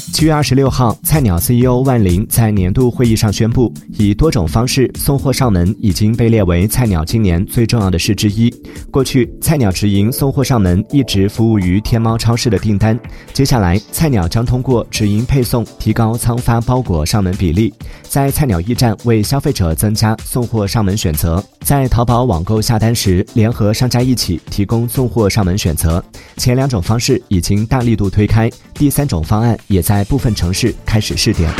[0.00, 8.50] 七月二十六号，菜鸟 CEO 万林在年度会议上宣布，以多种方式送货上门已经被列为菜鸟今年最重要的事之一。
[8.90, 12.98] 过去，菜鸟直营送货上门一直服务于天猫超市的订单，
[13.34, 17.72] 接下来，菜鸟将通过直营配送提高仓发包裹上门比例，
[18.02, 26.02] 在菜鸟驿站为消费者增加送货上门选择，在淘宝网购下单时联合商家一起提供送货上门选择。
[26.38, 29.89] 前两种方式已经大力度推开，第三种方案也在。
[29.90, 31.50] 在部分城市开始试点。